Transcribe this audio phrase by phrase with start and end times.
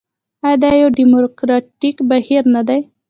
[0.45, 2.79] آیا دا یو ډیموکراټیک بهیر نه دی؟